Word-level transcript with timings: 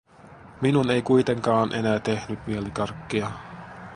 Minun 0.61 0.89
ei 0.91 1.01
kuitenkaan 1.01 1.73
enää 1.73 1.99
tehnyt 1.99 2.47
mieli 2.47 2.71
karkkia. 2.71 3.31